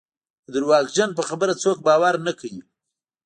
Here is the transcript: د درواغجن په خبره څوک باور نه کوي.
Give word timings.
د 0.45 0.47
درواغجن 0.55 1.09
په 1.17 1.23
خبره 1.29 1.53
څوک 1.63 1.77
باور 1.87 2.15
نه 2.27 2.33
کوي. 2.39 2.61